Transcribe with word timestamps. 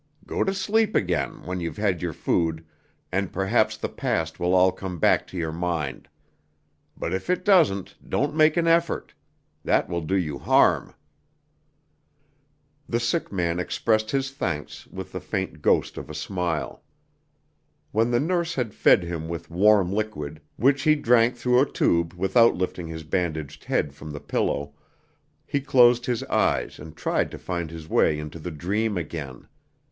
Go 0.25 0.43
to 0.43 0.51
sleep 0.51 0.95
again 0.95 1.43
when 1.45 1.59
you've 1.59 1.77
had 1.77 2.01
your 2.01 2.11
food, 2.11 2.65
and 3.11 3.31
perhaps 3.31 3.77
the 3.77 3.87
past 3.87 4.39
will 4.39 4.55
all 4.55 4.71
come 4.71 4.97
back 4.97 5.27
to 5.27 5.37
your 5.37 5.51
mind. 5.51 6.09
But 6.97 7.13
if 7.13 7.29
it 7.29 7.45
doesn't, 7.45 7.95
don't 8.09 8.35
make 8.35 8.57
an 8.57 8.65
effort. 8.65 9.13
That 9.63 9.87
will 9.87 10.01
do 10.01 10.15
you 10.15 10.39
harm." 10.39 10.95
The 12.89 12.99
sick 12.99 13.31
man 13.31 13.59
expressed 13.59 14.09
his 14.09 14.31
thanks 14.31 14.87
with 14.87 15.11
the 15.11 15.19
faint 15.19 15.61
ghost 15.61 15.99
of 15.99 16.09
a 16.09 16.15
smile. 16.15 16.83
When 17.91 18.09
the 18.09 18.19
nurse 18.19 18.55
had 18.55 18.73
fed 18.73 19.03
him 19.03 19.27
with 19.29 19.51
warm 19.51 19.93
liquid, 19.93 20.41
which 20.55 20.81
he 20.81 20.95
drank 20.95 21.35
through 21.37 21.59
a 21.61 21.71
tube 21.71 22.13
without 22.15 22.55
lifting 22.55 22.87
his 22.87 23.03
bandaged 23.03 23.65
head 23.65 23.93
from 23.93 24.09
the 24.09 24.19
pillow, 24.19 24.73
he 25.45 25.61
closed 25.61 26.07
his 26.07 26.23
eyes 26.23 26.79
and 26.79 26.97
tried 26.97 27.29
to 27.29 27.37
find 27.37 27.69
his 27.69 27.87
way 27.87 28.17
into 28.17 28.39
the 28.39 28.49
dream 28.49 28.97
again. 28.97 29.47